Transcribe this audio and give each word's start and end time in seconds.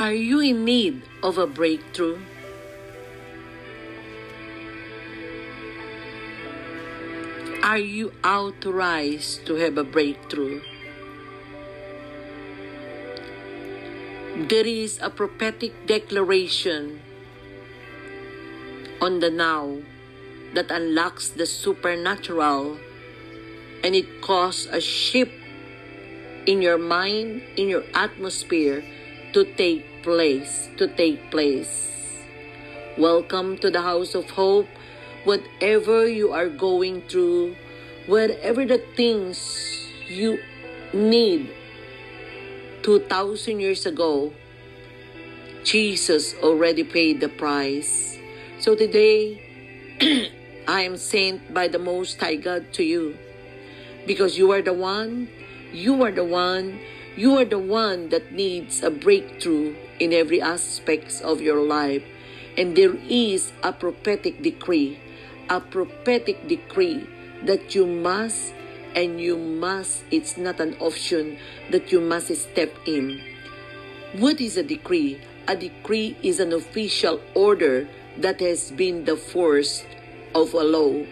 Are 0.00 0.16
you 0.16 0.40
in 0.40 0.64
need 0.64 1.02
of 1.22 1.36
a 1.36 1.46
breakthrough? 1.46 2.24
Are 7.62 7.76
you 7.76 8.10
authorized 8.24 9.44
to 9.44 9.56
have 9.56 9.76
a 9.76 9.84
breakthrough? 9.84 10.62
There 14.48 14.64
is 14.64 14.98
a 15.02 15.10
prophetic 15.10 15.86
declaration 15.86 17.02
on 19.02 19.20
the 19.20 19.28
now 19.28 19.84
that 20.54 20.70
unlocks 20.70 21.28
the 21.28 21.44
supernatural 21.44 22.80
and 23.84 23.94
it 23.94 24.22
causes 24.22 24.64
a 24.72 24.80
shift 24.80 25.36
in 26.46 26.62
your 26.62 26.78
mind, 26.78 27.42
in 27.58 27.68
your 27.68 27.84
atmosphere 27.92 28.82
to 29.34 29.44
take 29.44 29.89
place, 30.02 30.68
to 30.76 30.88
take 30.88 31.30
place. 31.30 31.92
Welcome 32.96 33.58
to 33.58 33.70
the 33.70 33.82
House 33.82 34.14
of 34.14 34.30
Hope. 34.30 34.68
Whatever 35.24 36.08
you 36.08 36.32
are 36.32 36.48
going 36.48 37.02
through, 37.02 37.56
whatever 38.06 38.64
the 38.64 38.78
things 38.96 39.86
you 40.08 40.38
need 40.94 41.52
2,000 42.82 43.60
years 43.60 43.84
ago, 43.84 44.32
Jesus 45.64 46.34
already 46.42 46.84
paid 46.84 47.20
the 47.20 47.28
price. 47.28 48.16
So 48.58 48.74
today, 48.74 49.36
I 50.68 50.82
am 50.82 50.96
sent 50.96 51.52
by 51.52 51.68
the 51.68 51.78
Most 51.78 52.18
High 52.18 52.36
God 52.36 52.72
to 52.74 52.82
you 52.82 53.18
because 54.06 54.38
you 54.38 54.50
are 54.52 54.62
the 54.62 54.72
one, 54.72 55.28
you 55.72 56.02
are 56.02 56.10
the 56.10 56.24
one, 56.24 56.80
you 57.16 57.36
are 57.36 57.44
the 57.44 57.58
one 57.58 58.08
that 58.10 58.32
needs 58.32 58.82
a 58.82 58.90
breakthrough 58.90 59.74
in 59.98 60.12
every 60.12 60.40
aspect 60.40 61.20
of 61.22 61.40
your 61.40 61.62
life. 61.62 62.02
And 62.56 62.76
there 62.76 62.94
is 63.08 63.52
a 63.62 63.72
prophetic 63.72 64.42
decree, 64.42 64.98
a 65.48 65.60
prophetic 65.60 66.46
decree 66.48 67.06
that 67.44 67.74
you 67.74 67.86
must 67.86 68.54
and 68.94 69.20
you 69.20 69.36
must, 69.36 70.04
it's 70.10 70.36
not 70.36 70.60
an 70.60 70.76
option 70.80 71.38
that 71.70 71.92
you 71.92 72.00
must 72.00 72.34
step 72.34 72.74
in. 72.86 73.20
What 74.18 74.40
is 74.40 74.56
a 74.56 74.62
decree? 74.62 75.20
A 75.46 75.56
decree 75.56 76.16
is 76.22 76.40
an 76.40 76.52
official 76.52 77.20
order 77.34 77.88
that 78.18 78.40
has 78.40 78.70
been 78.72 79.04
the 79.04 79.16
force 79.16 79.84
of 80.34 80.54
a 80.54 80.62
law. 80.62 81.04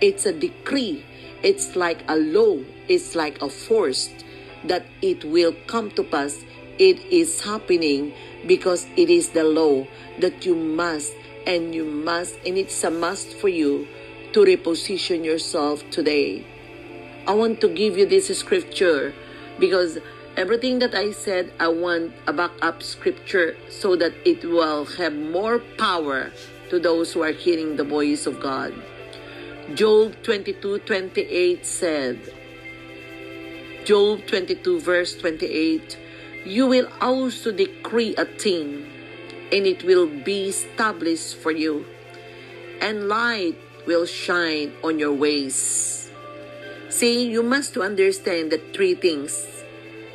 It's 0.00 0.26
a 0.26 0.32
decree. 0.32 1.04
It's 1.42 1.76
like 1.76 2.02
a 2.08 2.16
law. 2.16 2.58
It's 2.88 3.14
like 3.14 3.40
a 3.40 3.48
force 3.48 4.10
that 4.64 4.86
it 5.02 5.24
will 5.24 5.54
come 5.66 5.90
to 5.92 6.02
pass. 6.02 6.44
It 6.78 7.00
is 7.12 7.42
happening 7.42 8.14
because 8.46 8.86
it 8.96 9.10
is 9.10 9.30
the 9.30 9.44
law 9.44 9.86
that 10.18 10.46
you 10.46 10.54
must 10.54 11.12
and 11.46 11.74
you 11.74 11.84
must, 11.84 12.38
and 12.46 12.56
it's 12.56 12.84
a 12.84 12.90
must 12.90 13.34
for 13.34 13.48
you 13.48 13.86
to 14.32 14.40
reposition 14.40 15.24
yourself 15.24 15.88
today. 15.90 16.46
I 17.26 17.34
want 17.34 17.60
to 17.60 17.68
give 17.68 17.98
you 17.98 18.06
this 18.06 18.26
scripture 18.38 19.12
because 19.58 19.98
everything 20.36 20.78
that 20.78 20.94
I 20.94 21.12
said, 21.12 21.52
I 21.60 21.68
want 21.68 22.12
a 22.26 22.32
backup 22.32 22.82
scripture 22.82 23.56
so 23.68 23.96
that 23.96 24.12
it 24.24 24.44
will 24.44 24.84
have 24.96 25.14
more 25.14 25.58
power 25.78 26.32
to 26.70 26.78
those 26.78 27.12
who 27.12 27.22
are 27.22 27.32
hearing 27.32 27.76
the 27.76 27.84
voice 27.84 28.26
of 28.26 28.40
God. 28.40 28.72
Job 29.74 30.14
22 30.22 30.80
28 30.80 31.66
said, 31.66 32.18
Job 33.84 34.26
22, 34.26 34.80
verse 34.80 35.16
28, 35.16 35.96
You 36.44 36.66
will 36.66 36.88
also 37.00 37.50
decree 37.50 38.14
a 38.16 38.26
thing, 38.26 38.84
and 39.50 39.66
it 39.66 39.84
will 39.84 40.06
be 40.06 40.48
established 40.48 41.36
for 41.36 41.50
you, 41.50 41.86
and 42.80 43.08
light 43.08 43.56
will 43.86 44.04
shine 44.04 44.72
on 44.84 44.98
your 44.98 45.14
ways. 45.14 46.10
See, 46.90 47.30
you 47.30 47.42
must 47.42 47.76
understand 47.78 48.52
the 48.52 48.60
three 48.74 48.94
things 48.94 49.64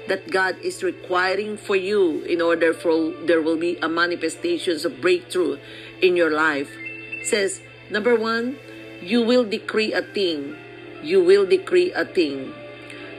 that 0.08 0.30
God 0.30 0.58
is 0.62 0.84
requiring 0.84 1.58
for 1.58 1.76
you 1.76 2.22
in 2.30 2.42
order 2.42 2.74
for 2.74 3.14
there 3.26 3.42
will 3.42 3.58
be 3.58 3.78
a 3.82 3.90
manifestations 3.90 4.86
of 4.86 5.02
breakthrough 5.02 5.58
in 6.02 6.16
your 6.16 6.30
life. 6.30 6.70
It 6.78 7.28
says 7.28 7.62
number 7.90 8.16
one, 8.16 8.58
you 9.02 9.24
will 9.24 9.44
decree 9.44 9.94
a 9.94 10.04
thing. 10.04 10.56
You 11.02 11.24
will 11.24 11.46
decree 11.48 11.92
a 11.94 12.06
thing. 12.06 12.54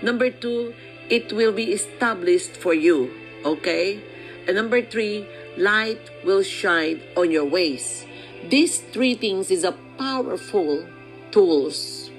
Number 0.03 0.31
two, 0.31 0.75
it 1.09 1.33
will 1.33 1.53
be 1.53 1.73
established 1.73 2.57
for 2.57 2.75
you. 2.75 3.11
Okay? 3.45 4.03
And 4.47 4.57
number 4.57 4.83
three, 4.83 5.27
light 5.57 6.11
will 6.25 6.43
shine 6.43 7.01
on 7.17 7.31
your 7.31 7.45
ways. 7.45 8.07
These 8.49 8.79
three 8.93 9.15
things 9.15 9.51
is 9.51 9.65
a 9.65 9.73
powerful 9.99 10.87
tools 11.31 12.11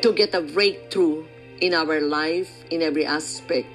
to 0.00 0.12
get 0.12 0.34
a 0.34 0.40
breakthrough 0.40 1.26
in 1.60 1.74
our 1.74 2.00
life 2.00 2.64
in 2.70 2.82
every 2.82 3.04
aspect, 3.04 3.66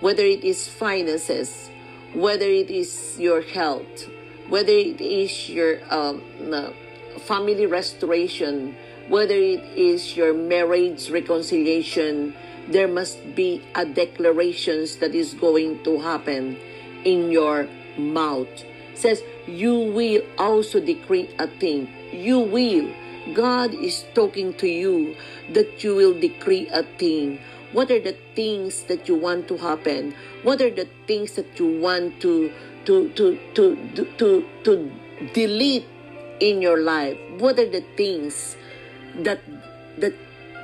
whether 0.00 0.24
it 0.24 0.42
is 0.42 0.68
finances, 0.68 1.70
whether 2.12 2.46
it 2.46 2.70
is 2.70 3.16
your 3.18 3.40
health, 3.40 4.08
whether 4.48 4.72
it 4.72 5.00
is 5.00 5.48
your 5.48 5.78
um, 5.94 6.20
family 7.20 7.66
restoration, 7.66 8.74
whether 9.10 9.34
it 9.34 9.60
is 9.74 10.16
your 10.16 10.32
marriage 10.32 11.10
reconciliation, 11.10 12.32
there 12.68 12.86
must 12.86 13.34
be 13.34 13.60
a 13.74 13.84
declarations 13.84 14.96
that 15.02 15.14
is 15.14 15.34
going 15.34 15.82
to 15.82 15.98
happen 15.98 16.56
in 17.04 17.32
your 17.32 17.68
mouth. 17.98 18.46
It 18.46 18.98
says 18.98 19.22
you 19.48 19.74
will 19.74 20.22
also 20.38 20.78
decree 20.78 21.28
a 21.40 21.48
thing. 21.58 21.90
You 22.12 22.38
will 22.38 22.94
God 23.34 23.74
is 23.74 24.04
talking 24.14 24.54
to 24.54 24.66
you 24.66 25.14
that 25.52 25.84
you 25.84 25.94
will 25.94 26.18
decree 26.18 26.68
a 26.72 26.82
thing. 26.82 27.38
What 27.72 27.90
are 27.90 28.00
the 28.00 28.16
things 28.34 28.84
that 28.84 29.08
you 29.08 29.14
want 29.14 29.46
to 29.48 29.56
happen? 29.56 30.14
What 30.42 30.60
are 30.60 30.70
the 30.70 30.88
things 31.06 31.34
that 31.34 31.58
you 31.58 31.80
want 31.80 32.20
to 32.22 32.50
to 32.86 33.10
to 33.10 33.38
to 33.54 33.64
to 33.94 34.04
to, 34.18 34.46
to 34.64 34.90
delete 35.34 35.86
in 36.40 36.62
your 36.62 36.80
life? 36.80 37.18
What 37.38 37.58
are 37.58 37.68
the 37.68 37.84
things 37.96 38.56
that 39.14 39.40
that 39.98 40.14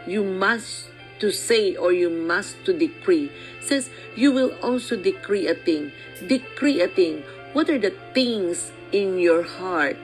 you 0.06 0.22
must 0.22 0.88
to 1.18 1.30
say 1.32 1.74
or 1.76 1.92
you 1.92 2.10
must 2.10 2.64
to 2.64 2.72
decree? 2.72 3.30
Says 3.60 3.90
you 4.14 4.32
will 4.32 4.54
also 4.62 4.96
decree 4.96 5.48
a 5.48 5.54
thing. 5.54 5.92
Decree 6.26 6.80
a 6.80 6.88
thing. 6.88 7.22
What 7.52 7.70
are 7.70 7.78
the 7.78 7.94
things 8.12 8.72
in 8.92 9.18
your 9.18 9.42
heart 9.42 9.96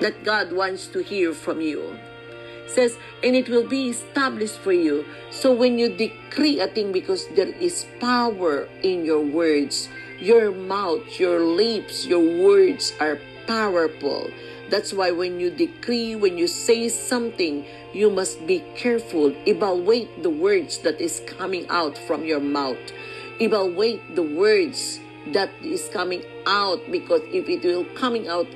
that 0.00 0.24
God 0.24 0.52
wants 0.52 0.86
to 0.88 1.02
hear 1.02 1.34
from 1.34 1.60
you. 1.60 1.98
Says, 2.66 2.98
and 3.22 3.34
it 3.34 3.48
will 3.48 3.66
be 3.66 3.88
established 3.88 4.58
for 4.58 4.72
you. 4.72 5.04
So 5.30 5.52
when 5.52 5.78
you 5.78 5.88
decree 5.88 6.60
a 6.60 6.68
thing, 6.68 6.92
because 6.92 7.26
there 7.34 7.48
is 7.48 7.86
power 7.98 8.68
in 8.82 9.04
your 9.04 9.22
words, 9.24 9.88
your 10.20 10.52
mouth, 10.52 11.18
your 11.18 11.40
lips, 11.40 12.06
your 12.06 12.20
words 12.20 12.92
are 13.00 13.18
powerful. 13.46 14.30
That's 14.70 14.92
why 14.92 15.10
when 15.12 15.40
you 15.40 15.50
decree, 15.50 16.14
when 16.14 16.36
you 16.36 16.46
say 16.46 16.88
something, 16.88 17.64
you 17.92 18.10
must 18.10 18.46
be 18.46 18.62
careful. 18.76 19.34
Evaluate 19.46 20.22
the 20.22 20.30
words 20.30 20.78
that 20.78 21.00
is 21.00 21.22
coming 21.26 21.66
out 21.68 21.96
from 21.96 22.24
your 22.24 22.40
mouth. 22.40 22.78
Evaluate 23.40 24.14
the 24.14 24.22
words 24.22 25.00
that 25.32 25.50
is 25.62 25.88
coming 25.92 26.22
out 26.46 26.80
because 26.90 27.22
if 27.32 27.48
it 27.48 27.64
will 27.64 27.84
coming 27.96 28.28
out 28.28 28.46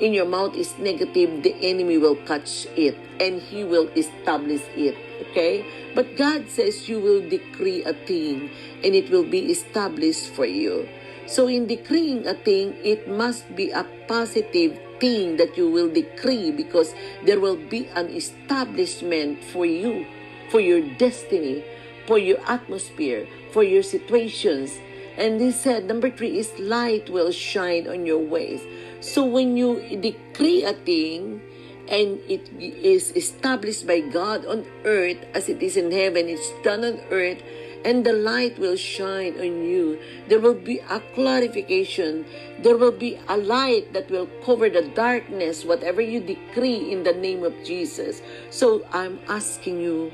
in 0.00 0.12
your 0.12 0.26
mouth 0.26 0.54
is 0.54 0.76
negative, 0.78 1.42
the 1.42 1.54
enemy 1.62 1.98
will 1.98 2.16
catch 2.26 2.66
it 2.76 2.96
and 3.18 3.40
he 3.40 3.64
will 3.64 3.88
establish 3.96 4.62
it. 4.76 4.96
Okay? 5.30 5.64
But 5.94 6.16
God 6.16 6.48
says 6.48 6.88
you 6.88 7.00
will 7.00 7.26
decree 7.28 7.82
a 7.84 7.94
thing 8.06 8.50
and 8.84 8.94
it 8.94 9.10
will 9.10 9.24
be 9.24 9.50
established 9.50 10.30
for 10.30 10.44
you. 10.44 10.88
So 11.26 11.48
in 11.48 11.66
decreeing 11.66 12.26
a 12.26 12.34
thing, 12.34 12.76
it 12.84 13.08
must 13.08 13.56
be 13.56 13.70
a 13.70 13.84
positive 14.06 14.78
thing 15.00 15.36
that 15.36 15.56
you 15.56 15.70
will 15.70 15.88
decree 15.92 16.50
because 16.50 16.94
there 17.24 17.40
will 17.40 17.56
be 17.56 17.86
an 17.94 18.08
establishment 18.08 19.42
for 19.44 19.66
you, 19.66 20.06
for 20.50 20.60
your 20.60 20.80
destiny, 20.96 21.64
for 22.06 22.18
your 22.18 22.38
atmosphere, 22.48 23.26
for 23.52 23.62
your 23.62 23.82
situations. 23.82 24.78
And 25.16 25.40
he 25.40 25.50
said, 25.50 25.86
number 25.86 26.10
three 26.10 26.38
is 26.38 26.52
light 26.58 27.08
will 27.08 27.32
shine 27.32 27.88
on 27.88 28.06
your 28.06 28.18
ways. 28.18 28.62
So 29.00 29.24
when 29.24 29.56
you 29.56 29.80
decree 30.00 30.64
a 30.64 30.72
thing 30.72 31.40
and 31.88 32.18
it 32.28 32.50
is 32.58 33.12
established 33.16 33.86
by 33.86 34.00
God 34.00 34.44
on 34.46 34.66
earth 34.84 35.18
as 35.34 35.48
it 35.48 35.62
is 35.62 35.76
in 35.76 35.90
heaven, 35.90 36.28
it's 36.28 36.50
done 36.62 36.84
on 36.84 37.00
earth, 37.10 37.42
and 37.86 38.04
the 38.04 38.12
light 38.12 38.58
will 38.58 38.74
shine 38.74 39.38
on 39.38 39.62
you. 39.62 39.96
There 40.26 40.40
will 40.40 40.58
be 40.58 40.80
a 40.90 40.98
clarification. 41.14 42.26
There 42.58 42.76
will 42.76 42.90
be 42.90 43.16
a 43.28 43.36
light 43.36 43.92
that 43.92 44.10
will 44.10 44.26
cover 44.44 44.68
the 44.68 44.82
darkness, 44.82 45.64
whatever 45.64 46.00
you 46.02 46.18
decree 46.18 46.90
in 46.90 47.04
the 47.04 47.12
name 47.12 47.44
of 47.44 47.54
Jesus. 47.64 48.22
So 48.50 48.84
I'm 48.92 49.20
asking 49.28 49.80
you, 49.80 50.12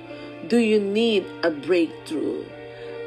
do 0.49 0.59
you 0.59 0.81
need 0.81 1.25
a 1.43 1.51
breakthrough? 1.51 2.45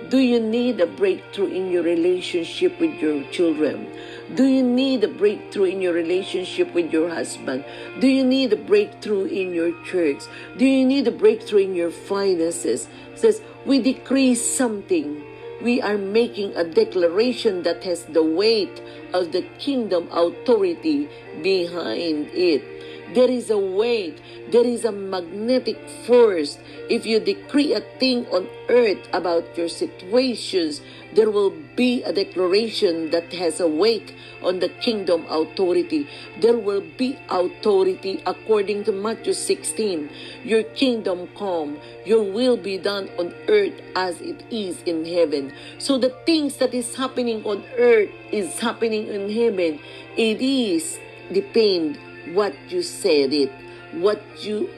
Do 0.09 0.17
you 0.17 0.39
need 0.39 0.79
a 0.81 0.87
breakthrough 0.87 1.47
in 1.47 1.71
your 1.71 1.83
relationship 1.83 2.79
with 2.79 2.93
your 3.01 3.23
children? 3.31 3.87
Do 4.33 4.45
you 4.45 4.63
need 4.63 5.03
a 5.03 5.07
breakthrough 5.07 5.65
in 5.65 5.81
your 5.81 5.93
relationship 5.93 6.73
with 6.73 6.91
your 6.91 7.09
husband? 7.09 7.65
Do 7.99 8.07
you 8.07 8.23
need 8.23 8.53
a 8.53 8.55
breakthrough 8.55 9.25
in 9.25 9.53
your 9.53 9.73
church? 9.83 10.23
Do 10.57 10.65
you 10.65 10.85
need 10.85 11.07
a 11.07 11.11
breakthrough 11.11 11.65
in 11.69 11.75
your 11.75 11.91
finances? 11.91 12.87
It 13.13 13.19
says, 13.19 13.41
we 13.65 13.81
decree 13.81 14.35
something. 14.35 15.23
We 15.61 15.81
are 15.81 15.97
making 15.97 16.55
a 16.55 16.63
declaration 16.63 17.63
that 17.63 17.83
has 17.83 18.03
the 18.05 18.23
weight 18.23 18.81
of 19.13 19.31
the 19.31 19.41
kingdom 19.57 20.07
authority 20.11 21.09
behind 21.41 22.29
it. 22.33 22.74
There 23.13 23.29
is 23.29 23.49
a 23.49 23.57
weight, 23.57 24.19
there 24.49 24.65
is 24.65 24.83
a 24.83 24.91
magnetic 24.91 25.77
force. 26.05 26.57
If 26.89 27.05
you 27.05 27.19
decree 27.19 27.73
a 27.73 27.81
thing 27.99 28.25
on 28.27 28.47
earth 28.67 29.07
about 29.13 29.55
your 29.55 29.69
situations, 29.69 30.81
there 31.13 31.29
will 31.29 31.53
be 31.75 32.03
a 32.03 32.11
declaration 32.11 33.11
that 33.11 33.31
has 33.33 33.59
a 33.59 33.67
weight 33.67 34.13
on 34.41 34.59
the 34.59 34.69
kingdom 34.69 35.25
authority. 35.29 36.07
There 36.41 36.57
will 36.57 36.81
be 36.97 37.17
authority 37.29 38.23
according 38.25 38.85
to 38.85 38.91
Matthew 38.91 39.33
16. 39.33 40.09
Your 40.43 40.63
kingdom 40.63 41.29
come, 41.37 41.77
your 42.05 42.23
will 42.23 42.57
be 42.57 42.77
done 42.77 43.09
on 43.19 43.33
earth 43.47 43.79
as 43.95 44.19
it 44.19 44.43
is 44.49 44.81
in 44.83 45.05
heaven. 45.05 45.53
So 45.77 45.97
the 45.97 46.09
things 46.25 46.57
that 46.57 46.73
is 46.73 46.95
happening 46.95 47.43
on 47.45 47.63
earth 47.77 48.09
is 48.31 48.59
happening 48.59 49.07
in 49.07 49.29
heaven. 49.29 49.79
It 50.17 50.41
is 50.41 50.99
depend 51.31 51.97
what 52.33 52.55
you 52.69 52.81
said 52.81 53.33
it, 53.33 53.51
what 53.93 54.21
you 54.43 54.69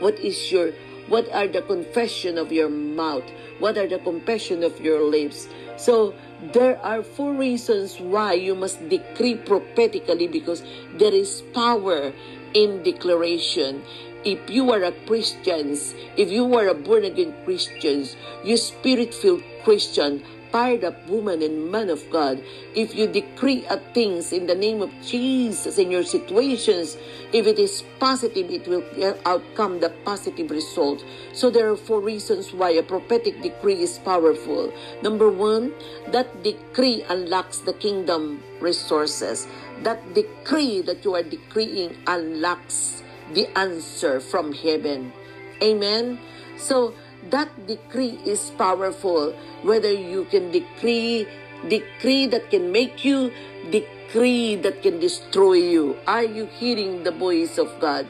what 0.00 0.18
is 0.18 0.50
your 0.50 0.72
what 1.08 1.30
are 1.32 1.46
the 1.46 1.62
confession 1.62 2.38
of 2.38 2.52
your 2.52 2.68
mouth, 2.68 3.24
what 3.58 3.76
are 3.76 3.86
the 3.86 3.98
confession 3.98 4.62
of 4.62 4.80
your 4.80 5.04
lips. 5.04 5.48
So 5.76 6.14
there 6.52 6.78
are 6.80 7.02
four 7.02 7.34
reasons 7.34 8.00
why 8.00 8.34
you 8.34 8.54
must 8.54 8.88
decree 8.88 9.36
prophetically 9.36 10.28
because 10.28 10.62
there 10.96 11.12
is 11.12 11.42
power 11.52 12.12
in 12.54 12.82
declaration. 12.82 13.82
If 14.24 14.48
you 14.48 14.72
are 14.72 14.82
a 14.82 14.92
Christian, 15.04 15.76
if 16.16 16.30
you 16.30 16.54
are 16.54 16.68
a 16.68 16.74
born 16.74 17.04
again 17.04 17.34
Christian, 17.44 18.08
you 18.42 18.56
spirit 18.56 19.12
filled 19.12 19.42
Christian, 19.64 20.22
fired 20.54 20.84
up 20.84 20.94
woman 21.10 21.42
and 21.42 21.66
man 21.66 21.90
of 21.90 21.98
God, 22.14 22.38
if 22.76 22.94
you 22.94 23.10
decree 23.10 23.66
a 23.66 23.76
things 23.90 24.30
in 24.32 24.46
the 24.46 24.54
name 24.54 24.80
of 24.80 24.90
Jesus 25.02 25.78
in 25.82 25.90
your 25.90 26.04
situations, 26.04 26.96
if 27.32 27.48
it 27.48 27.58
is 27.58 27.82
positive, 27.98 28.46
it 28.54 28.62
will 28.68 28.86
outcome 29.26 29.80
the 29.80 29.90
positive 30.06 30.52
result. 30.52 31.02
So 31.32 31.50
there 31.50 31.68
are 31.68 31.76
four 31.76 31.98
reasons 31.98 32.54
why 32.54 32.70
a 32.78 32.84
prophetic 32.84 33.42
decree 33.42 33.82
is 33.82 33.98
powerful. 33.98 34.72
Number 35.02 35.28
one, 35.28 35.74
that 36.14 36.30
decree 36.44 37.02
unlocks 37.08 37.58
the 37.58 37.74
kingdom 37.74 38.40
resources. 38.60 39.48
That 39.82 39.98
decree 40.14 40.82
that 40.82 41.04
you 41.04 41.16
are 41.16 41.26
decreeing 41.26 41.98
unlocks 42.06 43.02
the 43.34 43.50
answer 43.58 44.20
from 44.20 44.52
heaven. 44.54 45.12
Amen. 45.60 46.20
So 46.56 46.94
that 47.30 47.48
decree 47.66 48.18
is 48.24 48.50
powerful. 48.58 49.34
Whether 49.62 49.92
you 49.92 50.24
can 50.26 50.50
decree, 50.50 51.26
decree 51.68 52.26
that 52.28 52.50
can 52.50 52.72
make 52.72 53.04
you, 53.04 53.32
decree 53.70 54.56
that 54.56 54.82
can 54.82 55.00
destroy 55.00 55.54
you. 55.54 55.96
Are 56.06 56.24
you 56.24 56.46
hearing 56.46 57.02
the 57.04 57.12
voice 57.12 57.58
of 57.58 57.68
God? 57.80 58.06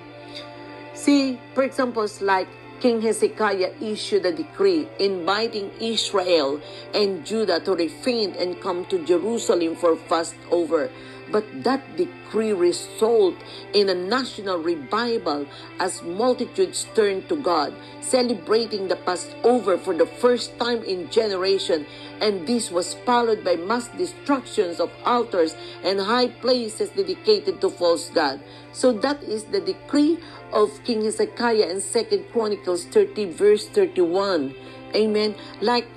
See, 0.95 1.39
for 1.55 1.63
example, 1.65 2.07
like 2.21 2.49
King 2.81 3.01
Hezekiah 3.01 3.73
issued 3.81 4.27
a 4.27 4.33
decree 4.33 4.89
inviting 4.99 5.71
Israel 5.81 6.61
and 6.93 7.25
Judah 7.25 7.61
to 7.61 7.75
refrain 7.75 8.35
and 8.39 8.61
come 8.61 8.85
to 8.87 9.05
Jerusalem 9.07 9.77
for 9.77 9.97
fast 9.97 10.37
over. 10.51 10.91
But 11.35 11.65
that 11.65 11.83
decree 11.97 12.53
resulted 12.53 13.43
in 13.75 13.89
a 13.89 13.95
national 13.95 14.63
revival 14.63 15.51
as 15.81 16.01
multitudes 16.01 16.87
turned 16.95 17.29
to 17.29 17.35
God, 17.35 17.75
celebrating 18.01 18.87
the 18.87 18.95
Passover 18.95 19.77
for 19.77 19.99
the 19.99 20.07
first 20.07 20.57
time 20.61 20.85
in 20.85 21.11
generation, 21.11 21.87
and 22.23 22.47
this 22.47 22.71
was 22.71 22.95
followed 23.03 23.43
by 23.43 23.57
mass 23.57 23.89
destructions 23.99 24.79
of 24.79 24.95
altars 25.05 25.57
and 25.83 25.99
high 25.99 26.29
places 26.29 26.91
dedicated 26.91 27.61
to 27.63 27.69
false 27.69 28.11
God. 28.15 28.39
So 28.71 28.93
that 29.03 29.21
is 29.25 29.43
the 29.51 29.59
decree 29.61 30.23
of 30.53 30.71
King 30.85 31.03
Hezekiah 31.03 31.67
in 31.67 31.83
2 31.83 32.31
Chronicles 32.31 32.87
30 32.95 33.35
verse 33.35 33.67
31. 33.67 34.55
Amen. 34.95 35.35
Like 35.61 35.89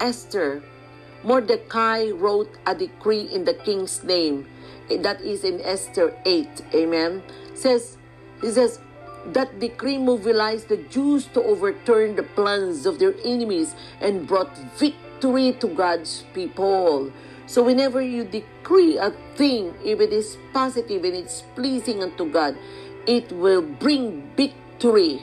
Esther, 0.00 0.62
Mordecai 1.24 2.10
wrote 2.10 2.50
a 2.66 2.74
decree 2.74 3.22
in 3.22 3.44
the 3.44 3.54
king's 3.54 4.02
name 4.02 4.46
eh, 4.90 4.98
that 5.02 5.20
is 5.20 5.44
in 5.44 5.60
Esther 5.60 6.14
8. 6.26 6.74
Amen. 6.74 7.22
Says, 7.54 7.96
he 8.40 8.50
says, 8.50 8.80
that 9.26 9.60
decree 9.60 9.98
mobilized 9.98 10.68
the 10.68 10.76
Jews 10.76 11.26
to 11.26 11.42
overturn 11.42 12.16
the 12.16 12.24
plans 12.24 12.86
of 12.86 12.98
their 12.98 13.14
enemies 13.24 13.74
and 14.00 14.26
brought 14.26 14.56
victory 14.78 15.52
to 15.60 15.68
God's 15.68 16.24
people. 16.34 17.12
So 17.46 17.62
whenever 17.62 18.02
you 18.02 18.24
decree 18.24 18.98
a 18.98 19.10
thing, 19.36 19.74
if 19.84 20.00
it 20.00 20.12
is 20.12 20.36
positive 20.52 21.04
and 21.04 21.14
it's 21.14 21.42
pleasing 21.54 22.02
unto 22.02 22.30
God, 22.30 22.56
it 23.06 23.30
will 23.30 23.62
bring 23.62 24.30
victory 24.36 25.22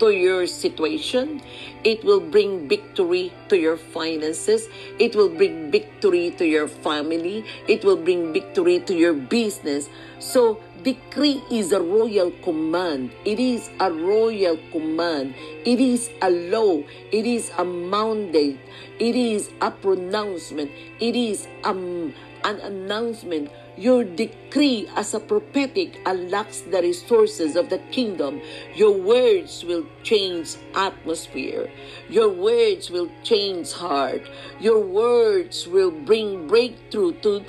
to 0.00 0.10
your 0.10 0.46
situation. 0.46 1.40
It 1.84 2.02
will 2.04 2.20
bring 2.20 2.68
victory 2.68 3.32
to 3.48 3.56
your 3.56 3.76
finances. 3.76 4.68
It 4.98 5.14
will 5.14 5.28
bring 5.28 5.70
victory 5.70 6.32
to 6.36 6.44
your 6.46 6.68
family. 6.68 7.44
It 7.68 7.84
will 7.84 7.96
bring 7.96 8.32
victory 8.32 8.80
to 8.80 8.94
your 8.94 9.12
business. 9.12 9.88
So, 10.18 10.60
decree 10.82 11.42
is 11.50 11.72
a 11.72 11.80
royal 11.80 12.32
command. 12.42 13.12
It 13.24 13.38
is 13.38 13.70
a 13.78 13.92
royal 13.92 14.58
command. 14.72 15.34
It 15.64 15.80
is 15.80 16.10
a 16.20 16.30
law. 16.30 16.82
It 17.12 17.26
is 17.26 17.52
a 17.56 17.64
mandate. 17.64 18.58
It 18.98 19.16
is 19.16 19.50
a 19.60 19.70
pronouncement. 19.70 20.70
It 20.98 21.16
is 21.16 21.46
um, 21.64 22.12
an 22.44 22.60
announcement 22.60 23.50
your 23.80 24.04
decree 24.04 24.86
as 24.94 25.14
a 25.14 25.20
prophetic 25.20 25.98
unlocks 26.04 26.60
the 26.60 26.82
resources 26.82 27.56
of 27.56 27.70
the 27.70 27.78
kingdom. 27.90 28.42
Your 28.74 28.92
words 28.92 29.64
will 29.64 29.86
change 30.02 30.56
atmosphere. 30.74 31.70
Your 32.10 32.28
words 32.28 32.90
will 32.90 33.10
change 33.22 33.72
heart. 33.72 34.22
Your 34.60 34.80
words 34.80 35.66
will 35.66 35.90
bring 35.90 36.46
breakthrough 36.46 37.12
to 37.22 37.42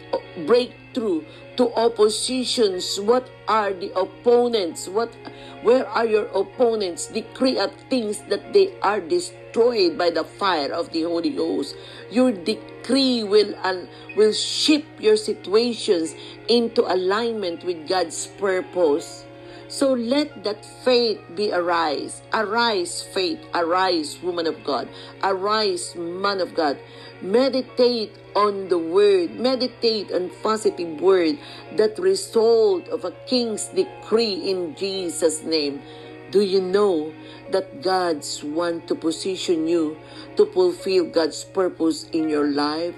breakthrough 0.48 1.26
to 1.62 1.70
oppositions. 1.78 2.98
What 2.98 3.30
are 3.48 3.70
the 3.70 3.94
opponents? 3.94 4.90
What 4.90 5.14
where 5.62 5.86
are 5.86 6.10
your 6.10 6.26
opponents? 6.34 7.06
Decree 7.06 7.62
at 7.62 7.70
things 7.86 8.18
that 8.34 8.52
they 8.52 8.74
are 8.82 9.00
destroyed 9.00 9.94
by 9.96 10.10
the 10.10 10.24
fire 10.26 10.74
of 10.74 10.90
the 10.90 11.04
Holy 11.04 11.30
Ghost. 11.30 11.78
Your 12.10 12.32
decree 12.32 13.22
will, 13.22 13.54
uh, 13.62 13.86
will 14.18 14.34
shape 14.34 14.90
your 14.98 15.18
situations 15.18 16.16
into 16.50 16.82
alignment 16.82 17.64
with 17.64 17.88
God's 17.88 18.26
purpose. 18.42 19.24
So 19.68 19.94
let 19.94 20.44
that 20.44 20.66
faith 20.84 21.22
be 21.36 21.54
arise. 21.54 22.24
Arise, 22.34 23.06
faith. 23.14 23.40
Arise, 23.54 24.18
woman 24.24 24.48
of 24.48 24.64
God. 24.66 24.90
Arise, 25.22 25.96
man 25.96 26.42
of 26.42 26.56
God. 26.56 26.82
Meditate 27.22 28.12
on 28.36 28.70
the 28.70 28.78
word. 28.78 29.38
Meditate 29.38 30.12
on 30.12 30.32
positive 30.42 31.00
word 31.00 31.38
that 31.78 32.00
result 32.00 32.88
of 32.90 33.06
a 33.06 33.12
king's 33.30 33.68
decree 33.68 34.34
in 34.34 34.74
Jesus' 34.76 35.44
name. 35.44 35.82
Do 36.32 36.42
you 36.42 36.62
know 36.62 37.14
that 37.52 37.84
God's 37.84 38.44
want 38.44 38.88
to 38.88 38.96
position 38.96 39.68
you 39.68 39.98
to 40.38 40.46
fulfill 40.48 41.06
God's 41.06 41.44
purpose 41.44 42.10
in 42.10 42.30
your 42.30 42.48
life? 42.48 42.96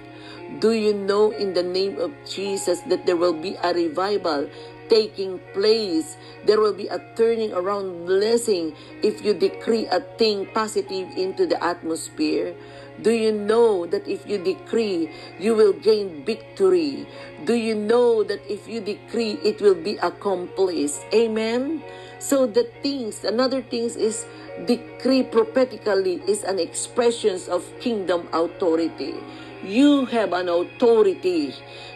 Do 0.59 0.71
you 0.71 0.93
know 0.93 1.31
in 1.31 1.53
the 1.53 1.63
name 1.63 1.99
of 1.99 2.13
Jesus 2.29 2.79
that 2.87 3.05
there 3.05 3.17
will 3.17 3.33
be 3.33 3.57
a 3.63 3.73
revival 3.73 4.47
taking 4.93 5.41
place? 5.57 6.21
There 6.45 6.62
will 6.62 6.77
be 6.77 6.85
a 6.85 7.01
turning 7.17 7.50
around 7.50 8.05
blessing 8.05 8.77
if 9.01 9.25
you 9.25 9.33
decree 9.33 9.89
a 9.89 10.05
thing 10.21 10.45
positive 10.53 11.09
into 11.17 11.50
the 11.50 11.57
atmosphere. 11.57 12.53
Do 13.01 13.09
you 13.09 13.33
know 13.33 13.89
that 13.89 14.05
if 14.05 14.29
you 14.29 14.38
decree, 14.38 15.09
you 15.41 15.57
will 15.57 15.73
gain 15.73 16.21
victory? 16.21 17.09
Do 17.50 17.57
you 17.57 17.73
know 17.73 18.21
that 18.21 18.45
if 18.45 18.69
you 18.69 18.85
decree, 18.85 19.41
it 19.41 19.65
will 19.65 19.73
be 19.73 19.97
accomplished? 19.97 21.01
Amen? 21.09 21.81
So 22.19 22.45
the 22.45 22.69
things, 22.85 23.25
another 23.25 23.65
things 23.65 23.97
is 23.97 24.29
decree 24.69 25.23
prophetically 25.23 26.21
is 26.29 26.43
an 26.43 26.59
expression 26.59 27.41
of 27.50 27.65
kingdom 27.81 28.29
authority. 28.31 29.17
You 29.65 30.05
have 30.13 30.33
an 30.33 30.50
authority. 30.50 31.55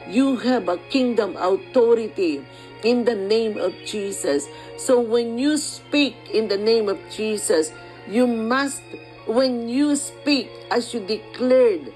You 0.10 0.38
have 0.38 0.68
a 0.68 0.77
kingdom 0.89 1.36
authority 1.38 2.42
in 2.84 3.05
the 3.05 3.15
name 3.15 3.57
of 3.57 3.74
Jesus. 3.86 4.48
So 4.77 5.00
when 5.00 5.38
you 5.38 5.57
speak 5.57 6.15
in 6.34 6.48
the 6.48 6.57
name 6.57 6.89
of 6.89 7.00
Jesus, 7.10 7.72
you 8.07 8.27
must, 8.27 8.81
when 9.25 9.69
you 9.69 9.96
speak 9.96 10.50
as 10.72 10.93
you 10.93 11.00
declared 11.01 11.93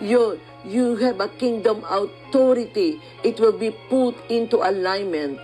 you 0.00 0.40
you 0.64 0.96
have 0.96 1.20
a 1.20 1.28
kingdom 1.28 1.84
authority. 1.88 3.00
It 3.22 3.38
will 3.38 3.52
be 3.52 3.70
put 3.70 4.16
into 4.30 4.64
alignment. 4.64 5.38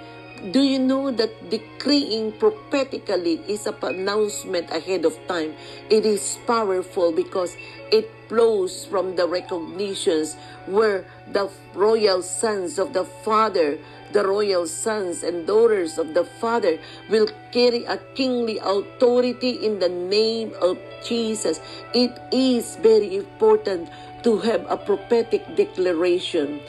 Do 0.52 0.62
you 0.62 0.78
know 0.78 1.10
that 1.10 1.50
decreeing 1.50 2.32
prophetically 2.32 3.44
is 3.46 3.66
a 3.66 3.72
pronouncement 3.72 4.70
ahead 4.70 5.04
of 5.04 5.12
time? 5.28 5.52
It 5.90 6.06
is 6.06 6.38
powerful 6.46 7.12
because 7.12 7.54
it 7.92 8.10
flows 8.28 8.86
from 8.86 9.16
the 9.16 9.28
recognitions 9.28 10.36
where 10.64 11.04
the 11.30 11.50
royal 11.74 12.22
sons 12.22 12.78
of 12.78 12.94
the 12.94 13.04
Father, 13.04 13.76
the 14.12 14.26
royal 14.26 14.66
sons 14.66 15.22
and 15.22 15.46
daughters 15.46 15.98
of 15.98 16.14
the 16.14 16.24
Father 16.24 16.78
will 17.08 17.28
carry 17.52 17.84
a 17.84 17.98
kingly 18.14 18.58
authority 18.58 19.50
in 19.62 19.78
the 19.78 19.88
name 19.88 20.52
of 20.60 20.78
Jesus. 21.04 21.60
It 21.94 22.18
is 22.32 22.76
very 22.76 23.16
important 23.16 23.88
to 24.22 24.38
have 24.38 24.66
a 24.68 24.76
prophetic 24.76 25.56
declaration. 25.56 26.60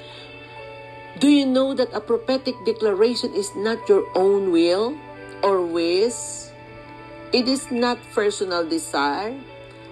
Do 1.20 1.28
you 1.28 1.46
know 1.46 1.74
that 1.74 1.94
a 1.94 2.02
prophetic 2.02 2.56
declaration 2.66 3.34
is 3.36 3.52
not 3.56 3.78
your 3.90 4.06
own 4.16 4.52
will 4.52 4.96
or 5.44 5.62
wish? 5.62 6.50
It 7.34 7.48
is 7.48 7.72
not 7.72 8.00
personal 8.14 8.68
desire, 8.68 9.36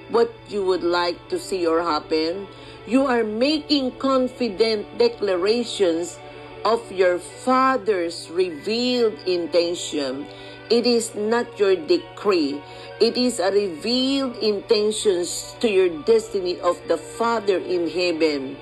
what 0.10 0.32
you 0.50 0.64
would 0.66 0.84
like 0.84 1.30
to 1.30 1.40
see 1.40 1.68
or 1.68 1.84
happen. 1.84 2.48
You 2.88 3.06
are 3.06 3.24
making 3.24 4.00
confident 4.00 4.98
declarations 4.98 6.18
of 6.66 6.92
your 6.92 7.20
Father's 7.20 8.30
revealed 8.32 9.18
intention. 9.26 10.28
It 10.70 10.86
is 10.86 11.16
not 11.16 11.58
your 11.58 11.76
decree. 11.76 12.62
It 13.02 13.18
is 13.18 13.40
a 13.40 13.52
revealed 13.52 14.38
intention 14.38 15.26
to 15.60 15.68
your 15.68 15.90
destiny 16.04 16.60
of 16.60 16.78
the 16.88 16.98
Father 16.98 17.58
in 17.58 17.90
heaven. 17.90 18.58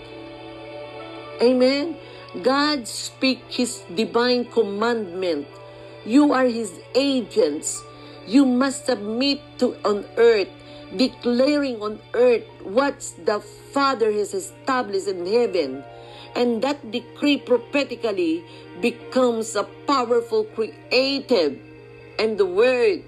Amen. 1.41 1.97
God 2.41 2.87
speak 2.87 3.43
his 3.49 3.83
divine 3.93 4.45
commandment. 4.45 5.47
You 6.05 6.31
are 6.33 6.45
his 6.45 6.79
agents. 6.95 7.83
You 8.27 8.45
must 8.45 8.85
submit 8.85 9.41
to 9.59 9.75
on 9.83 10.05
earth, 10.17 10.49
declaring 10.95 11.81
on 11.81 11.99
earth 12.13 12.43
what 12.63 12.99
the 13.25 13.39
Father 13.73 14.11
has 14.11 14.33
established 14.33 15.07
in 15.07 15.25
heaven. 15.25 15.83
And 16.37 16.61
that 16.61 16.91
decree 16.91 17.41
prophetically 17.41 18.45
becomes 18.79 19.55
a 19.55 19.65
powerful 19.89 20.45
creative 20.45 21.57
and 22.19 22.37
the 22.37 22.45
word 22.45 23.01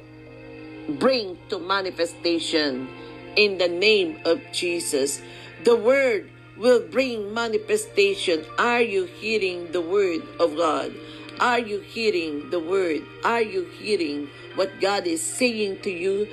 bring 0.98 1.38
to 1.50 1.60
manifestation 1.60 2.90
in 3.36 3.60
the 3.60 3.68
name 3.68 4.18
of 4.26 4.42
Jesus. 4.52 5.22
The 5.64 5.76
word 5.76 6.30
will 6.58 6.82
bring 6.90 7.32
manifestation. 7.32 8.44
Are 8.58 8.82
you 8.82 9.06
hearing 9.06 9.72
the 9.72 9.82
word 9.82 10.26
of 10.40 10.58
God? 10.58 10.92
Are 11.40 11.60
you 11.60 11.80
hearing 11.80 12.50
the 12.50 12.60
word? 12.60 13.06
Are 13.24 13.46
you 13.46 13.70
hearing 13.78 14.28
what 14.56 14.82
God 14.82 15.06
is 15.06 15.22
saying 15.22 15.82
to 15.86 15.92
you? 15.92 16.28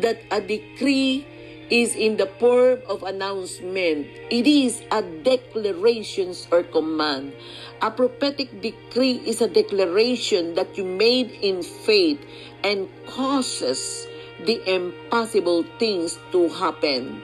That 0.00 0.20
a 0.30 0.40
decree 0.40 1.26
is 1.70 1.94
in 1.94 2.16
the 2.16 2.26
form 2.38 2.80
of 2.88 3.02
announcement. 3.02 4.06
It 4.30 4.46
is 4.46 4.82
a 4.90 5.02
declaration 5.02 6.34
or 6.50 6.62
command. 6.62 7.32
A 7.80 7.90
prophetic 7.90 8.62
decree 8.62 9.22
is 9.26 9.40
a 9.40 9.48
declaration 9.48 10.54
that 10.54 10.76
you 10.76 10.84
made 10.84 11.30
in 11.42 11.62
faith 11.62 12.20
and 12.62 12.88
causes 13.06 14.06
the 14.46 14.58
impossible 14.68 15.64
things 15.78 16.18
to 16.32 16.48
happen. 16.48 17.22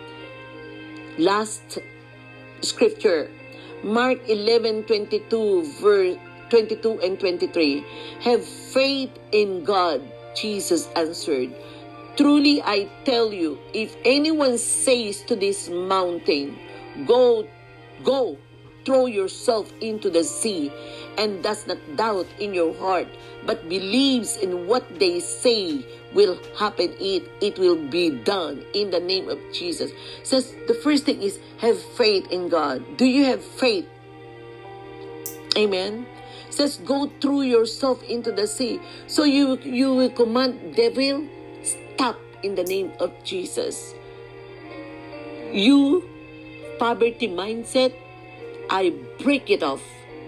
Last 1.19 1.79
scripture, 2.63 3.31
Mark 3.83 4.19
11 4.29 4.85
22, 4.85 5.63
verse 5.81 6.17
22 6.51 7.01
and 7.01 7.19
23. 7.19 7.85
Have 8.23 8.45
faith 8.45 9.11
in 9.33 9.65
God, 9.65 10.03
Jesus 10.35 10.89
answered. 10.97 11.53
Truly 12.19 12.61
I 12.61 12.91
tell 13.05 13.33
you, 13.33 13.59
if 13.73 13.95
anyone 14.05 14.59
says 14.59 15.23
to 15.31 15.37
this 15.37 15.71
mountain, 15.71 16.59
Go, 17.07 17.47
go, 18.03 18.37
throw 18.85 19.07
yourself 19.07 19.71
into 19.81 20.11
the 20.11 20.25
sea, 20.25 20.73
and 21.17 21.45
does 21.45 21.69
not 21.69 21.79
doubt 21.95 22.27
in 22.41 22.55
your 22.55 22.75
heart, 22.75 23.07
but 23.47 23.69
believes 23.69 24.37
in 24.37 24.67
what 24.67 24.83
they 24.99 25.21
say 25.21 25.87
will 26.13 26.43
happen, 26.59 26.91
it 26.99 27.23
it 27.41 27.55
will 27.57 27.79
be 27.79 28.11
done 28.11 28.67
in 28.75 28.91
the 28.91 28.99
name 28.99 29.31
of 29.31 29.39
Jesus. 29.55 29.93
Says 30.25 30.57
the 30.67 30.75
first 30.75 31.07
thing 31.07 31.23
is 31.23 31.39
have 31.63 31.79
faith 31.95 32.27
in 32.35 32.49
God. 32.49 32.83
Do 32.99 33.07
you 33.07 33.31
have 33.31 33.45
faith? 33.45 33.87
Amen. 35.57 36.07
Says 36.51 36.83
go 36.83 37.13
through 37.21 37.43
yourself 37.43 38.03
into 38.03 38.33
the 38.33 38.51
sea. 38.51 38.83
So 39.07 39.23
you 39.23 39.55
you 39.63 39.95
will 39.95 40.11
command 40.11 40.75
devil 40.75 41.29
stop 41.99 42.15
in 42.45 42.55
the 42.55 42.63
name 42.63 42.93
of 43.01 43.11
Jesus. 43.25 43.93
You 45.51 46.07
poverty 46.79 47.27
mindset, 47.27 47.93
I 48.71 48.95
break 49.19 49.51
it 49.51 49.65
off 49.65 49.83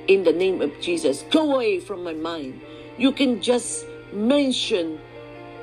in 0.08 0.24
the 0.24 0.32
name 0.32 0.62
of 0.62 0.74
Jesus. 0.80 1.22
Go 1.30 1.54
away 1.54 1.78
from 1.78 2.02
my 2.02 2.12
mind. 2.12 2.60
You 2.98 3.12
can 3.12 3.40
just 3.40 3.86
mention 4.12 4.98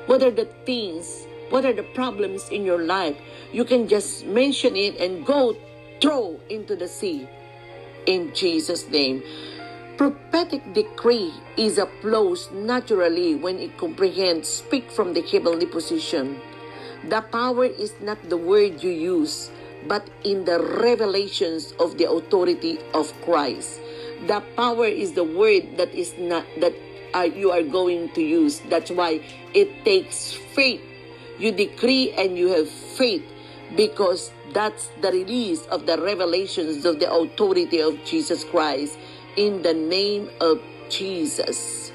what 0.06 0.22
are 0.22 0.30
the 0.30 0.46
things, 0.64 1.28
what 1.50 1.66
are 1.66 1.74
the 1.74 1.84
problems 1.92 2.48
in 2.48 2.64
your 2.64 2.80
life. 2.80 3.20
You 3.52 3.66
can 3.66 3.86
just 3.86 4.24
mention 4.24 4.76
it 4.76 4.96
and 4.96 5.26
go 5.26 5.58
throw 6.00 6.40
into 6.48 6.74
the 6.74 6.88
sea 6.88 7.28
in 8.06 8.32
Jesus' 8.32 8.88
name. 8.88 9.22
Prophetic 9.98 10.62
decree 10.74 11.34
is 11.56 11.76
applause 11.76 12.52
naturally 12.52 13.34
when 13.34 13.58
it 13.58 13.76
comprehends, 13.76 14.48
speak 14.48 14.92
from 14.92 15.12
the 15.12 15.22
heavenly 15.22 15.66
position. 15.66 16.38
The 17.02 17.20
power 17.20 17.64
is 17.64 17.94
not 18.00 18.22
the 18.30 18.36
word 18.36 18.80
you 18.80 18.94
use, 18.94 19.50
but 19.88 20.06
in 20.22 20.44
the 20.44 20.62
revelations 20.78 21.74
of 21.80 21.98
the 21.98 22.08
authority 22.08 22.78
of 22.94 23.10
Christ. 23.22 23.80
The 24.28 24.38
power 24.54 24.86
is 24.86 25.14
the 25.18 25.26
word 25.26 25.76
that 25.78 25.90
is 25.90 26.14
not 26.16 26.46
that 26.60 26.78
uh, 27.12 27.26
you 27.26 27.50
are 27.50 27.64
going 27.64 28.14
to 28.14 28.22
use. 28.22 28.62
That's 28.70 28.92
why 28.92 29.18
it 29.52 29.84
takes 29.84 30.30
faith. 30.54 30.80
You 31.40 31.50
decree 31.50 32.14
and 32.14 32.38
you 32.38 32.54
have 32.54 32.70
faith 32.70 33.26
because 33.74 34.30
that's 34.54 34.90
the 35.02 35.10
release 35.10 35.66
of 35.66 35.86
the 35.86 36.00
revelations 36.00 36.84
of 36.84 37.00
the 37.00 37.10
authority 37.10 37.82
of 37.82 37.98
Jesus 38.04 38.44
Christ 38.44 38.96
in 39.38 39.62
the 39.62 39.72
name 39.72 40.28
of 40.40 40.58
Jesus. 40.90 41.92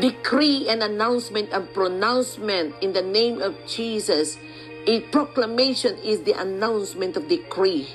Decree 0.00 0.66
and 0.68 0.82
announcement 0.82 1.54
and 1.54 1.70
pronouncement 1.72 2.74
in 2.82 2.92
the 2.92 3.02
name 3.02 3.40
of 3.40 3.54
Jesus. 3.64 4.36
A 4.88 5.06
proclamation 5.14 5.94
is 6.02 6.26
the 6.26 6.34
announcement 6.34 7.16
of 7.16 7.28
decree. 7.28 7.86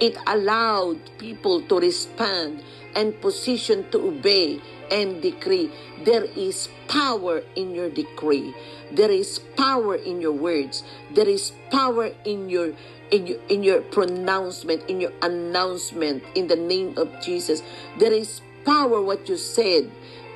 It 0.00 0.16
allowed 0.26 0.98
people 1.18 1.60
to 1.68 1.78
respond 1.78 2.64
and 2.96 3.20
position 3.20 3.84
to 3.92 4.00
obey 4.08 4.58
and 4.90 5.20
decree. 5.20 5.70
There 6.02 6.24
is 6.24 6.72
power 6.88 7.42
in 7.54 7.74
your 7.74 7.90
decree. 7.90 8.54
There 8.90 9.10
is 9.10 9.38
power 9.54 9.96
in 9.96 10.22
your 10.22 10.32
words. 10.32 10.82
There 11.12 11.28
is 11.28 11.52
power 11.70 12.10
in 12.24 12.48
your 12.48 12.72
in 13.14 13.26
your, 13.26 13.38
in 13.48 13.62
your 13.62 13.80
pronouncement, 13.80 14.82
in 14.90 15.00
your 15.00 15.12
announcement 15.22 16.22
in 16.34 16.48
the 16.48 16.56
name 16.56 16.98
of 16.98 17.08
Jesus. 17.22 17.62
There 17.98 18.12
is 18.12 18.42
power 18.66 19.00
what 19.00 19.28
you 19.28 19.36
said. 19.36 19.90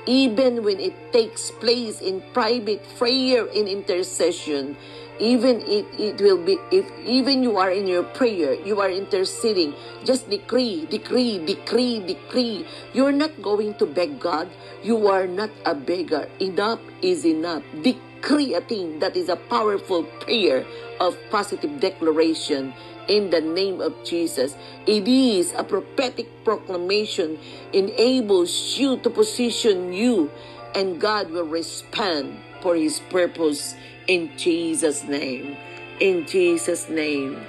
Even 0.05 0.63
when 0.63 0.79
it 0.79 0.95
takes 1.11 1.51
place 1.51 1.99
in 1.99 2.23
private 2.33 2.81
prayer 2.97 3.45
in 3.45 3.67
intercession 3.67 4.77
even 5.19 5.59
it, 5.67 5.85
it 5.99 6.21
will 6.21 6.39
be 6.39 6.57
if 6.71 6.87
even 7.03 7.43
you 7.43 7.57
are 7.57 7.69
in 7.69 7.85
your 7.87 8.03
prayer 8.03 8.55
you 8.63 8.79
are 8.79 8.89
interceding 8.89 9.75
just 10.05 10.29
decree 10.29 10.87
decree 10.89 11.43
decree 11.45 11.99
decree. 11.99 12.65
You're 12.93 13.11
not 13.11 13.41
going 13.41 13.75
to 13.75 13.85
beg 13.85 14.19
god. 14.19 14.47
You 14.81 15.07
are 15.07 15.27
not 15.27 15.51
a 15.65 15.75
beggar. 15.75 16.29
Enough 16.39 16.79
is 17.01 17.25
enough. 17.25 17.63
Decree 17.83 18.08
thing 18.21 18.99
that 18.99 19.15
is 19.15 19.29
a 19.29 19.35
powerful 19.35 20.03
prayer 20.21 20.65
of 20.99 21.17
positive 21.29 21.79
declaration 21.79 22.73
in 23.07 23.29
the 23.29 23.41
name 23.41 23.81
of 23.81 23.93
Jesus. 24.03 24.55
It 24.85 25.07
is 25.07 25.53
a 25.57 25.63
prophetic 25.63 26.27
proclamation 26.43 27.39
enables 27.73 28.77
you 28.77 28.97
to 28.97 29.09
position 29.09 29.93
you 29.93 30.31
and 30.75 31.01
God 31.01 31.31
will 31.31 31.47
respond 31.47 32.37
for 32.61 32.75
his 32.75 32.99
purpose 33.09 33.75
in 34.07 34.31
Jesus 34.37 35.03
name. 35.03 35.57
In 35.99 36.25
Jesus 36.27 36.89
name. 36.89 37.41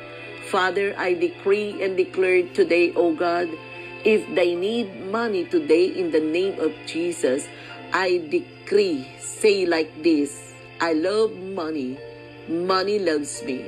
Father, 0.49 0.95
I 0.99 1.15
decree 1.15 1.83
and 1.83 1.97
declare 1.97 2.43
today, 2.49 2.93
O 2.95 3.15
God, 3.15 3.49
if 4.05 4.27
they 4.35 4.57
need 4.57 5.07
money 5.13 5.45
today 5.45 5.87
in 5.87 6.11
the 6.11 6.21
name 6.21 6.59
of 6.59 6.73
Jesus, 6.87 7.47
I 7.93 8.27
decree, 8.31 9.07
say 9.19 9.67
like 9.67 10.03
this, 10.03 10.50
I 10.81 10.93
love 10.95 11.37
money 11.37 11.99
Money 12.51 12.99
loves 12.99 13.45
me. 13.45 13.65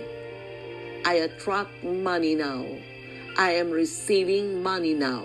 I 1.04 1.14
attract 1.22 1.84
money 1.84 2.34
now. 2.34 2.66
I 3.38 3.52
am 3.52 3.70
receiving 3.70 4.60
money 4.60 4.92
now. 4.92 5.24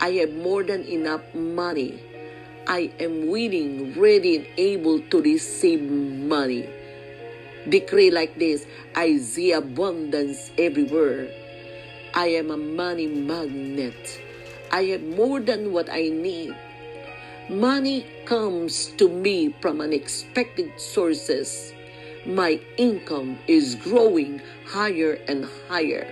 I 0.00 0.12
have 0.12 0.32
more 0.32 0.62
than 0.62 0.84
enough 0.84 1.20
money. 1.34 2.00
I 2.66 2.92
am 2.98 3.28
willing, 3.28 3.92
ready, 4.00 4.36
and 4.36 4.46
able 4.56 5.00
to 5.00 5.20
receive 5.20 5.82
money. 5.82 6.66
Decree 7.68 8.10
like 8.10 8.38
this 8.38 8.64
I 8.96 9.18
see 9.18 9.52
abundance 9.52 10.50
everywhere. 10.56 11.28
I 12.14 12.28
am 12.40 12.50
a 12.50 12.56
money 12.56 13.06
magnet. 13.06 14.22
I 14.72 14.84
have 14.84 15.02
more 15.02 15.40
than 15.40 15.72
what 15.72 15.90
I 15.90 16.08
need. 16.08 16.56
Money 17.48 18.04
comes 18.26 18.92
to 18.98 19.08
me 19.08 19.48
from 19.62 19.80
unexpected 19.80 20.70
sources. 20.78 21.72
My 22.26 22.60
income 22.76 23.38
is 23.48 23.74
growing 23.74 24.42
higher 24.66 25.14
and 25.26 25.48
higher. 25.66 26.06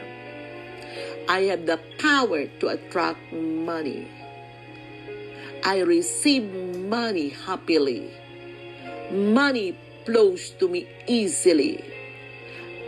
I 1.29 1.41
have 1.53 1.67
the 1.67 1.79
power 1.99 2.47
to 2.47 2.69
attract 2.69 3.21
money. 3.35 4.09
I 5.63 5.81
receive 5.81 6.49
money 6.89 7.29
happily. 7.29 8.11
Money 9.13 9.77
flows 10.07 10.49
to 10.57 10.69
me 10.69 10.89
easily. 11.07 11.85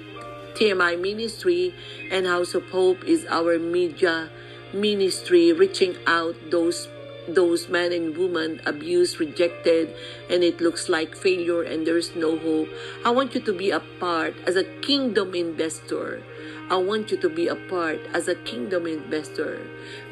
TMI 0.55 0.99
Ministry 0.99 1.75
and 2.09 2.25
House 2.25 2.55
of 2.55 2.63
Hope 2.69 3.03
is 3.03 3.25
our 3.29 3.59
media 3.59 4.29
ministry 4.73 5.51
reaching 5.53 5.95
out 6.07 6.35
those 6.49 6.87
those 7.27 7.67
men 7.67 7.91
and 7.91 8.17
women 8.17 8.61
abused, 8.65 9.19
rejected, 9.19 9.93
and 10.29 10.43
it 10.43 10.61
looks 10.61 10.87
like 10.87 11.13
failure 11.13 11.61
and 11.61 11.85
there's 11.85 12.15
no 12.15 12.39
hope. 12.39 12.69
I 13.03 13.09
want 13.11 13.35
you 13.35 13.41
to 13.41 13.51
be 13.51 13.69
a 13.69 13.81
part 13.99 14.33
as 14.47 14.55
a 14.55 14.63
kingdom 14.79 15.35
investor 15.35 16.23
I 16.69 16.75
want 16.75 17.11
you 17.11 17.17
to 17.17 17.29
be 17.29 17.47
a 17.47 17.55
part 17.55 17.99
as 18.13 18.27
a 18.27 18.35
kingdom 18.35 18.87
investor. 18.87 19.61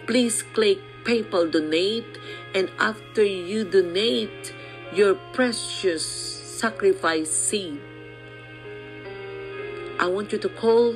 Please 0.07 0.41
click 0.41 0.79
PayPal 1.03 1.51
donate 1.51 2.17
and 2.53 2.71
after 2.79 3.23
you 3.23 3.65
donate 3.65 4.53
your 4.93 5.15
precious 5.33 6.05
sacrifice 6.05 7.29
seed, 7.29 7.81
I 9.99 10.07
want 10.07 10.31
you 10.31 10.37
to 10.39 10.49
call 10.49 10.95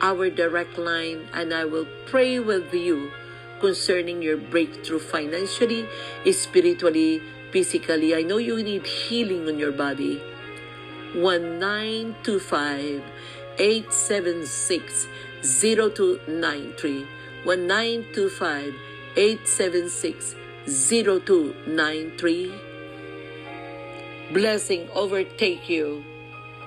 our 0.00 0.30
direct 0.30 0.78
line 0.78 1.28
and 1.32 1.52
I 1.52 1.64
will 1.64 1.86
pray 2.06 2.38
with 2.38 2.72
you 2.72 3.10
concerning 3.60 4.22
your 4.22 4.36
breakthrough 4.36 5.00
financially, 5.00 5.88
spiritually, 6.30 7.20
physically. 7.50 8.14
I 8.14 8.22
know 8.22 8.38
you 8.38 8.62
need 8.62 8.86
healing 8.86 9.48
on 9.48 9.58
your 9.58 9.72
body. 9.72 10.22
1925 11.14 13.02
876 13.58 15.06
0293 15.42 17.06
1925 17.44 18.74
876 19.16 20.34
0293 20.66 22.52
Blessing 24.32 24.88
overtake 24.92 25.68
you. 25.68 26.04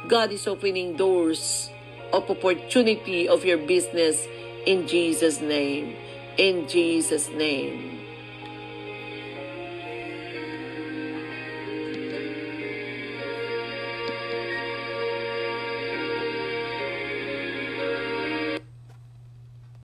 God 0.08 0.32
is 0.32 0.48
opening 0.48 0.96
doors 0.96 1.70
of 2.14 2.30
opportunity 2.30 3.28
of 3.28 3.44
your 3.44 3.58
business 3.58 4.26
in 4.66 4.88
Jesus' 4.88 5.42
name. 5.42 5.98
In 6.38 6.70
Jesus' 6.70 7.28
name. 7.30 7.99